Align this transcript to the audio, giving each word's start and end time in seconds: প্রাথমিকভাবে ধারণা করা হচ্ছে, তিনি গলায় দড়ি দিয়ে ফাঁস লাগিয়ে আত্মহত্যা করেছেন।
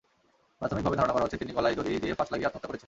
প্রাথমিকভাবে 0.59 0.99
ধারণা 0.99 1.13
করা 1.15 1.23
হচ্ছে, 1.25 1.39
তিনি 1.41 1.51
গলায় 1.57 1.75
দড়ি 1.77 1.91
দিয়ে 2.03 2.17
ফাঁস 2.19 2.29
লাগিয়ে 2.31 2.47
আত্মহত্যা 2.47 2.69
করেছেন। 2.69 2.79